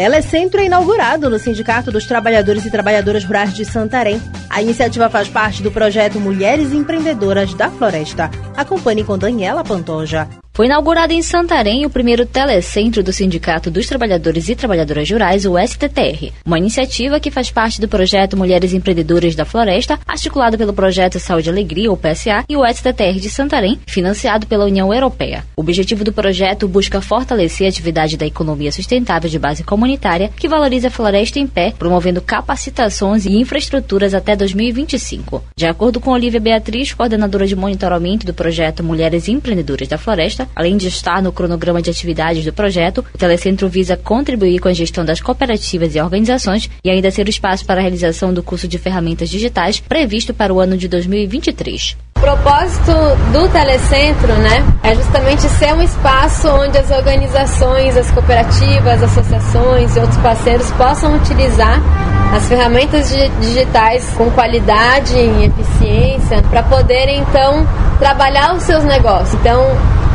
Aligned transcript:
Telecentro 0.00 0.58
é 0.58 0.64
inaugurado 0.64 1.28
no 1.28 1.38
Sindicato 1.38 1.92
dos 1.92 2.06
Trabalhadores 2.06 2.64
e 2.64 2.70
Trabalhadoras 2.70 3.22
Rurais 3.22 3.52
de 3.52 3.66
Santarém. 3.66 4.18
A 4.48 4.62
iniciativa 4.62 5.10
faz 5.10 5.28
parte 5.28 5.62
do 5.62 5.70
projeto 5.70 6.18
Mulheres 6.18 6.72
Empreendedoras 6.72 7.52
da 7.52 7.68
Floresta. 7.68 8.30
Acompanhe 8.56 9.04
com 9.04 9.18
Daniela 9.18 9.62
Pantoja. 9.62 10.26
Foi 10.60 10.66
inaugurado 10.66 11.14
em 11.14 11.22
Santarém 11.22 11.86
o 11.86 11.88
primeiro 11.88 12.26
telecentro 12.26 13.02
do 13.02 13.14
Sindicato 13.14 13.70
dos 13.70 13.86
Trabalhadores 13.86 14.50
e 14.50 14.54
Trabalhadoras 14.54 15.10
Rurais, 15.10 15.46
o 15.46 15.58
STTR, 15.58 16.34
uma 16.44 16.58
iniciativa 16.58 17.18
que 17.18 17.30
faz 17.30 17.50
parte 17.50 17.80
do 17.80 17.88
projeto 17.88 18.36
Mulheres 18.36 18.74
Empreendedoras 18.74 19.34
da 19.34 19.46
Floresta, 19.46 19.98
articulado 20.06 20.58
pelo 20.58 20.74
projeto 20.74 21.18
Saúde 21.18 21.48
e 21.48 21.50
Alegria, 21.50 21.90
ou 21.90 21.96
PSA, 21.96 22.44
e 22.46 22.58
o 22.58 22.66
STTR 22.66 23.18
de 23.18 23.30
Santarém, 23.30 23.80
financiado 23.86 24.46
pela 24.46 24.66
União 24.66 24.92
Europeia. 24.92 25.46
O 25.56 25.62
objetivo 25.62 26.04
do 26.04 26.12
projeto 26.12 26.68
busca 26.68 27.00
fortalecer 27.00 27.66
a 27.66 27.70
atividade 27.70 28.18
da 28.18 28.26
economia 28.26 28.70
sustentável 28.70 29.30
de 29.30 29.38
base 29.38 29.64
comunitária, 29.64 30.30
que 30.36 30.46
valoriza 30.46 30.88
a 30.88 30.90
floresta 30.90 31.38
em 31.38 31.46
pé, 31.46 31.72
promovendo 31.78 32.20
capacitações 32.20 33.24
e 33.24 33.32
infraestruturas 33.32 34.12
até 34.12 34.36
2025. 34.36 35.42
De 35.56 35.64
acordo 35.64 36.00
com 36.00 36.10
Olivia 36.10 36.38
Beatriz, 36.38 36.92
coordenadora 36.92 37.46
de 37.46 37.56
monitoramento 37.56 38.26
do 38.26 38.34
projeto 38.34 38.84
Mulheres 38.84 39.26
Empreendedoras 39.26 39.88
da 39.88 39.96
Floresta, 39.96 40.49
Além 40.54 40.76
de 40.76 40.88
estar 40.88 41.22
no 41.22 41.32
cronograma 41.32 41.80
de 41.80 41.90
atividades 41.90 42.44
do 42.44 42.52
projeto, 42.52 43.04
o 43.14 43.18
Telecentro 43.18 43.68
visa 43.68 43.96
contribuir 43.96 44.58
com 44.58 44.68
a 44.68 44.72
gestão 44.72 45.04
das 45.04 45.20
cooperativas 45.20 45.94
e 45.94 46.00
organizações 46.00 46.70
e 46.84 46.90
ainda 46.90 47.10
ser 47.10 47.26
o 47.26 47.30
espaço 47.30 47.64
para 47.64 47.80
a 47.80 47.82
realização 47.82 48.32
do 48.32 48.42
curso 48.42 48.68
de 48.68 48.78
ferramentas 48.78 49.28
digitais 49.28 49.80
previsto 49.80 50.34
para 50.34 50.52
o 50.52 50.60
ano 50.60 50.76
de 50.76 50.88
2023. 50.88 51.96
O 52.16 52.20
propósito 52.20 52.92
do 53.32 53.48
Telecentro 53.48 54.34
né, 54.34 54.62
é 54.82 54.94
justamente 54.94 55.40
ser 55.48 55.72
um 55.72 55.80
espaço 55.80 56.48
onde 56.48 56.76
as 56.76 56.90
organizações, 56.90 57.96
as 57.96 58.10
cooperativas, 58.10 59.02
associações 59.02 59.96
e 59.96 60.00
outros 60.00 60.18
parceiros 60.18 60.70
possam 60.72 61.16
utilizar 61.16 61.80
as 62.34 62.46
ferramentas 62.46 63.10
digitais 63.40 64.08
com 64.16 64.30
qualidade 64.30 65.14
e 65.16 65.46
eficiência 65.46 66.42
para 66.42 66.62
poderem 66.62 67.20
então 67.20 67.66
trabalhar 67.98 68.54
os 68.54 68.62
seus 68.64 68.84
negócios. 68.84 69.34
Então, 69.40 69.64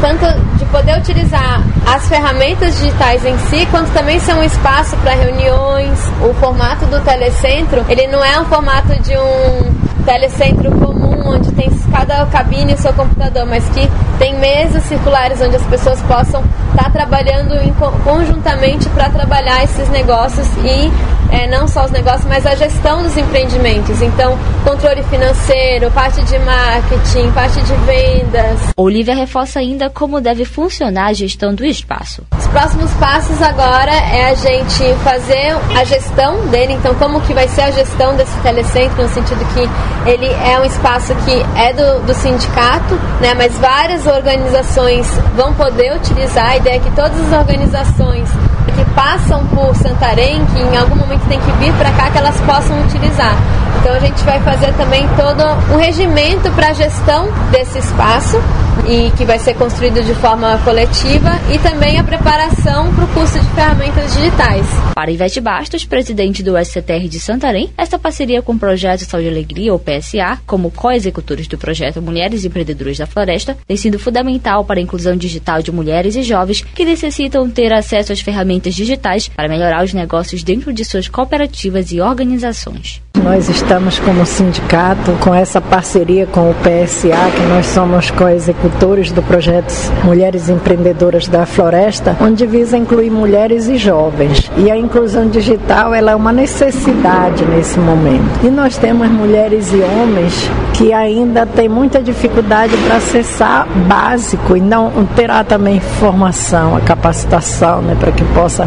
tanto 0.00 0.26
de 0.56 0.64
poder 0.66 0.98
utilizar 0.98 1.62
as 1.86 2.08
ferramentas 2.08 2.78
digitais 2.78 3.24
em 3.24 3.36
si, 3.38 3.66
quanto 3.66 3.90
também 3.92 4.18
ser 4.20 4.34
um 4.34 4.42
espaço 4.42 4.96
para 4.98 5.12
reuniões. 5.12 5.98
O 6.22 6.34
formato 6.34 6.86
do 6.86 7.00
telecentro, 7.00 7.84
ele 7.88 8.06
não 8.06 8.24
é 8.24 8.40
um 8.40 8.44
formato 8.46 9.00
de 9.02 9.16
um 9.16 10.04
telecentro 10.04 10.70
comum, 10.72 11.34
onde 11.34 11.52
tem 11.52 11.68
cada 11.90 12.24
cabine 12.26 12.74
o 12.74 12.78
seu 12.78 12.92
computador, 12.92 13.44
mas 13.46 13.68
que 13.70 13.88
tem 14.18 14.38
mesas 14.38 14.82
circulares 14.84 15.40
onde 15.40 15.56
as 15.56 15.62
pessoas 15.64 16.00
possam 16.02 16.42
estar 16.70 16.84
tá 16.84 16.90
trabalhando 16.90 17.54
em, 17.56 17.72
conjuntamente 18.04 18.88
para 18.90 19.10
trabalhar 19.10 19.64
esses 19.64 19.88
negócios 19.90 20.48
e 20.64 20.90
é, 21.30 21.46
não 21.46 21.68
só 21.68 21.84
os 21.84 21.90
negócios, 21.90 22.24
mas 22.26 22.46
a 22.46 22.54
gestão 22.54 23.02
dos 23.02 23.16
empreendimentos. 23.16 24.00
Então, 24.00 24.36
controle 24.64 25.02
financeiro, 25.04 25.90
parte 25.90 26.22
de 26.24 26.38
marketing, 26.38 27.30
parte 27.32 27.62
de 27.62 27.74
vendas. 27.84 28.60
Olivia 28.76 29.14
reforça 29.14 29.58
ainda 29.58 29.90
como 29.90 30.20
deve 30.20 30.44
funcionar 30.44 31.06
a 31.06 31.12
gestão 31.12 31.54
do 31.54 31.64
espaço. 31.64 32.22
Os 32.48 32.52
próximos 32.52 32.90
passos 32.94 33.42
agora 33.42 33.92
é 33.92 34.30
a 34.30 34.34
gente 34.34 34.94
fazer 35.04 35.54
a 35.78 35.84
gestão 35.84 36.46
dele, 36.46 36.72
então 36.72 36.94
como 36.94 37.20
que 37.20 37.34
vai 37.34 37.46
ser 37.46 37.60
a 37.60 37.70
gestão 37.70 38.16
desse 38.16 38.34
telecentro, 38.38 39.02
no 39.02 39.08
sentido 39.10 39.44
que 39.52 39.68
ele 40.10 40.26
é 40.26 40.58
um 40.58 40.64
espaço 40.64 41.14
que 41.26 41.46
é 41.54 41.74
do, 41.74 42.06
do 42.06 42.14
sindicato, 42.14 42.94
né, 43.20 43.34
mas 43.36 43.52
várias 43.58 44.06
organizações 44.06 45.06
vão 45.36 45.52
poder 45.52 45.94
utilizar. 45.94 46.52
A 46.52 46.56
ideia 46.56 46.76
é 46.76 46.78
que 46.78 46.90
todas 46.92 47.20
as 47.20 47.38
organizações 47.38 48.30
que 48.74 48.84
passam 48.94 49.44
por 49.48 49.76
Santarém, 49.76 50.42
que 50.46 50.62
em 50.62 50.76
algum 50.78 50.96
momento 50.96 51.28
tem 51.28 51.38
que 51.38 51.52
vir 51.58 51.74
para 51.74 51.90
cá, 51.92 52.10
que 52.10 52.16
elas 52.16 52.40
possam 52.40 52.80
utilizar. 52.80 53.36
Então 53.78 53.94
a 53.94 54.00
gente 54.00 54.24
vai 54.24 54.40
fazer 54.40 54.72
também 54.72 55.06
todo 55.16 55.44
um 55.74 55.76
regimento 55.76 56.50
para 56.52 56.68
a 56.68 56.72
gestão 56.72 57.28
desse 57.50 57.78
espaço 57.78 58.42
e 58.86 59.10
que 59.12 59.24
vai 59.24 59.38
ser 59.38 59.54
construído 59.54 60.02
de 60.02 60.14
forma 60.14 60.58
coletiva 60.64 61.30
e 61.52 61.58
também 61.58 61.98
a 61.98 62.04
preparação 62.04 62.94
para 62.94 63.04
o 63.04 63.08
curso 63.08 63.38
de 63.38 63.46
ferramentas 63.50 64.14
digitais. 64.14 64.66
Para 64.94 65.10
Ivete 65.10 65.40
Bastos, 65.40 65.84
presidente 65.84 66.42
do 66.42 66.56
SCTR 66.56 67.08
de 67.08 67.20
Santarém, 67.20 67.70
esta 67.76 67.98
parceria 67.98 68.42
com 68.42 68.52
o 68.52 68.58
Projeto 68.58 69.04
Saúde 69.04 69.26
e 69.26 69.30
Alegria, 69.30 69.72
ou 69.72 69.78
PSA, 69.78 70.38
como 70.46 70.70
co-executores 70.70 71.46
do 71.46 71.58
projeto 71.58 72.02
Mulheres 72.02 72.44
Empreendedoras 72.44 72.98
da 72.98 73.06
Floresta, 73.06 73.56
tem 73.66 73.76
sido 73.76 73.98
fundamental 73.98 74.64
para 74.64 74.80
a 74.80 74.82
inclusão 74.82 75.16
digital 75.16 75.62
de 75.62 75.72
mulheres 75.72 76.16
e 76.16 76.22
jovens 76.22 76.60
que 76.60 76.84
necessitam 76.84 77.48
ter 77.50 77.72
acesso 77.72 78.12
às 78.12 78.20
ferramentas 78.20 78.74
digitais 78.74 79.28
para 79.28 79.48
melhorar 79.48 79.84
os 79.84 79.94
negócios 79.94 80.42
dentro 80.42 80.72
de 80.72 80.84
suas 80.84 81.08
cooperativas 81.08 81.92
e 81.92 82.00
organizações. 82.00 83.02
Nós 83.28 83.46
estamos 83.50 83.98
como 83.98 84.24
sindicato 84.24 85.12
com 85.20 85.34
essa 85.34 85.60
parceria 85.60 86.26
com 86.26 86.50
o 86.50 86.54
PSA, 86.54 87.30
que 87.36 87.42
nós 87.46 87.66
somos 87.66 88.10
co-executores 88.10 89.12
do 89.12 89.22
projeto 89.22 89.70
Mulheres 90.02 90.48
Empreendedoras 90.48 91.28
da 91.28 91.44
Floresta, 91.44 92.16
onde 92.22 92.46
visa 92.46 92.78
incluir 92.78 93.10
mulheres 93.10 93.68
e 93.68 93.76
jovens. 93.76 94.50
E 94.56 94.70
a 94.70 94.76
inclusão 94.78 95.28
digital 95.28 95.92
ela 95.92 96.12
é 96.12 96.16
uma 96.16 96.32
necessidade 96.32 97.44
nesse 97.44 97.78
momento. 97.78 98.46
E 98.46 98.48
nós 98.48 98.78
temos 98.78 99.06
mulheres 99.10 99.74
e 99.74 99.76
homens 99.76 100.50
que 100.72 100.94
ainda 100.94 101.44
têm 101.44 101.68
muita 101.68 102.00
dificuldade 102.00 102.74
para 102.78 102.96
acessar 102.96 103.68
básico 103.86 104.56
e 104.56 104.60
não 104.60 105.04
terá 105.14 105.44
também 105.44 105.80
formação, 105.80 106.76
a 106.76 106.80
capacitação, 106.80 107.82
né, 107.82 107.94
para 108.00 108.10
que 108.10 108.24
possa 108.26 108.66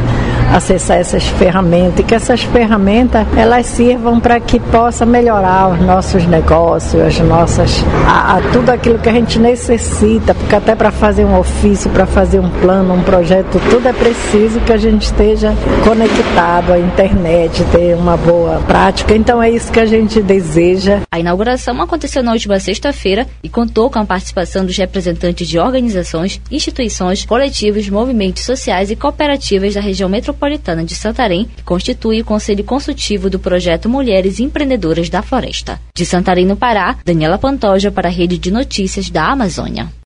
acessar 0.53 0.97
essas 0.97 1.25
ferramentas 1.28 2.00
e 2.00 2.03
que 2.03 2.13
essas 2.13 2.44
ferramentas 2.44 3.25
elas 3.35 3.66
sirvam 3.66 4.19
para 4.19 4.39
que 4.39 4.59
possa 4.59 5.06
melhorar 5.06 5.69
os 5.69 5.79
nossos 5.81 6.25
negócios, 6.25 7.01
as 7.01 7.19
nossas, 7.19 7.84
a, 8.06 8.38
a 8.38 8.41
tudo 8.51 8.69
aquilo 8.69 9.00
que 9.00 9.09
a 9.09 9.13
gente 9.13 9.40
necessita, 9.40 10.34
porque 10.34 10.56
até 10.56 10.75
para 10.75 10.91
fazer 10.91 11.25
um 11.25 11.38
ofício, 11.38 11.90
para 11.91 12.06
fazer 12.06 12.40
um 12.40 12.50
plano, 12.50 12.94
um 12.94 13.03
projeto, 13.03 13.59
tudo 13.69 13.88
é 13.88 13.94
preciso 13.94 14.59
que 14.61 14.73
a 14.73 14.78
gente 14.78 15.03
esteja 15.03 15.53
conectado 15.84 16.73
à 16.73 16.79
internet, 16.79 17.63
ter 17.72 17.95
uma 17.95 18.17
boa 18.17 18.59
prática. 18.67 19.16
Então 19.16 19.41
é 19.41 19.50
isso 19.50 19.72
que 19.72 19.79
a 19.79 19.85
gente 19.85 20.22
deseja. 20.22 21.01
A 21.11 21.19
inauguração 21.19 21.81
aconteceu 21.81 22.23
na 22.23 22.34
última 22.34 22.59
sexta-feira 22.59 23.28
e 23.44 23.50
contou 23.50 23.90
com 23.90 24.00
a 24.00 24.06
participação 24.06 24.66
dos 24.66 24.78
representantes 24.78 25.47
de 25.47 25.57
organizações, 25.59 26.41
instituições, 26.51 27.25
coletivos, 27.25 27.90
movimentos 27.90 28.44
sociais 28.44 28.91
e 28.91 28.95
cooperativas 28.95 29.73
da 29.73 29.81
região 29.81 30.09
metropolitana 30.41 30.84
de 30.84 30.96
Santarém, 30.96 31.46
que 31.56 31.63
constitui 31.63 32.22
o 32.22 32.25
Conselho 32.25 32.63
Consultivo 32.63 33.29
do 33.29 33.38
projeto 33.38 33.88
Mulheres 33.88 34.40
Empreendedoras 34.40 35.09
da 35.09 35.22
Floresta. 35.22 35.79
De 35.94 36.06
Santarém, 36.06 36.46
no 36.46 36.57
Pará, 36.57 36.97
Daniela 37.06 37.38
Pantoja 37.38 37.91
para 37.91 38.09
a 38.09 38.12
Rede 38.12 38.38
de 38.38 38.50
Notícias 38.50 39.09
da 39.09 39.25
Amazônia. 39.25 39.91